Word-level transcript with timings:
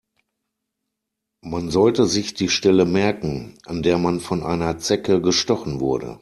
Man 1.43 1.69
sollte 1.69 2.07
sich 2.07 2.33
die 2.33 2.49
Stelle 2.49 2.85
merken, 2.85 3.59
an 3.67 3.83
der 3.83 3.99
man 3.99 4.19
von 4.19 4.41
einer 4.41 4.79
Zecke 4.79 5.21
gestochen 5.21 5.79
wurde. 5.79 6.09